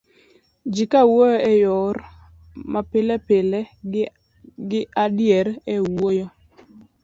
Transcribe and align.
ji 0.73 0.83
kawuoyo 0.91 1.37
e 1.51 1.53
yor 1.65 1.95
mapilepile, 2.73 3.59
ging'adre 4.69 5.51
e 5.73 5.75
wuoyo 5.95 6.27